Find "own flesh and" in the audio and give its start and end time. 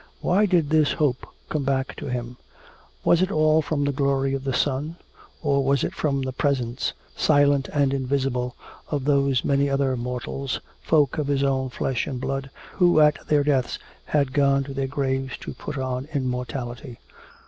11.43-12.19